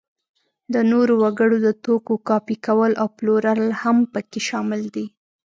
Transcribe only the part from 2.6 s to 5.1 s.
کول او پلورل هم په کې شامل دي.